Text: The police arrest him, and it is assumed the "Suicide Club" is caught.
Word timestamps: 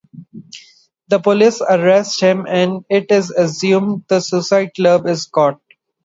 The 1.09 1.19
police 1.19 1.61
arrest 1.61 2.21
him, 2.21 2.47
and 2.49 2.83
it 2.89 3.11
is 3.11 3.29
assumed 3.29 4.05
the 4.07 4.19
"Suicide 4.19 4.71
Club" 4.75 5.05
is 5.05 5.27
caught. 5.27 5.61